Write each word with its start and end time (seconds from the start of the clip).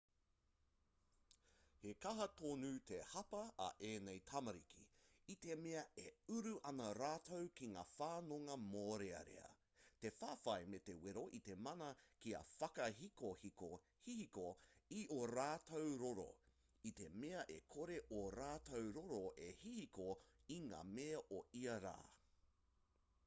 he 1.81 1.91
kaha 2.03 2.25
tonu 2.39 2.69
te 2.91 2.97
hapa 3.09 3.41
a 3.65 3.67
ēnei 3.89 4.21
tamariki 4.29 4.85
i 5.33 5.35
te 5.43 5.57
mea 5.65 5.83
e 6.03 6.05
uru 6.37 6.53
ana 6.69 6.87
rātou 6.99 7.43
ki 7.59 7.67
ngā 7.73 7.83
whanonga 7.91 8.55
mōrearea 8.63 9.51
te 10.05 10.13
whawhai 10.23 10.57
me 10.75 10.81
te 10.89 10.95
wero 11.03 11.25
i 11.41 11.43
te 11.49 11.59
mana 11.67 11.91
kia 12.25 12.41
whakahihiko 12.55 14.51
i 15.01 15.05
ō 15.17 15.21
rātou 15.33 15.93
roro 16.03 16.29
i 16.93 16.97
te 17.01 17.11
mea 17.25 17.45
e 17.59 17.59
kore 17.75 17.99
ō 18.21 18.25
rātou 18.39 18.89
roro 18.97 19.23
e 19.49 19.53
hihiko 19.63 20.09
i 20.59 20.61
ngā 20.71 20.81
mea 20.97 21.25
o 21.41 21.45
ia 21.65 21.81
rā 21.87 21.97